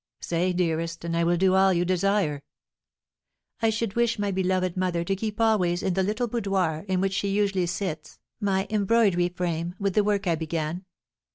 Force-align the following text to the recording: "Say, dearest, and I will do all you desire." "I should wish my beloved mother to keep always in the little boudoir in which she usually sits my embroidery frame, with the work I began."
"Say, 0.19 0.51
dearest, 0.51 1.05
and 1.05 1.15
I 1.15 1.23
will 1.23 1.37
do 1.37 1.53
all 1.53 1.71
you 1.71 1.85
desire." 1.85 2.41
"I 3.61 3.69
should 3.69 3.95
wish 3.95 4.17
my 4.17 4.31
beloved 4.31 4.75
mother 4.75 5.03
to 5.03 5.15
keep 5.15 5.39
always 5.39 5.83
in 5.83 5.93
the 5.93 6.01
little 6.01 6.27
boudoir 6.27 6.85
in 6.87 7.01
which 7.01 7.13
she 7.13 7.27
usually 7.27 7.67
sits 7.67 8.17
my 8.39 8.65
embroidery 8.71 9.29
frame, 9.29 9.75
with 9.77 9.93
the 9.93 10.03
work 10.03 10.25
I 10.25 10.33
began." 10.33 10.85